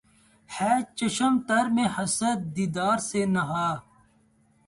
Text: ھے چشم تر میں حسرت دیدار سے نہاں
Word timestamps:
ھے 0.49 0.71
چشم 0.97 1.33
تر 1.47 1.65
میں 1.75 1.87
حسرت 1.95 2.39
دیدار 2.55 2.97
سے 3.09 3.21
نہاں 3.35 3.73